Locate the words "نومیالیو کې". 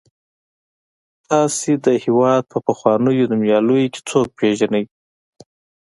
3.31-4.01